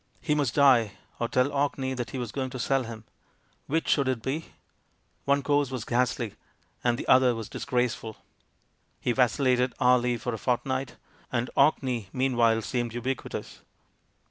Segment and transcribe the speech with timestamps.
[0.19, 3.03] He must die or tell Orkney that he was going to sell him!
[3.67, 4.53] Which should it be?
[5.25, 6.33] One course was ghastly,
[6.83, 8.17] and the other was disgraceful.
[8.99, 10.95] He vacillated hourly for a fortnight.
[11.31, 13.61] And Orkney, meanwhile, seemed ubiquitous.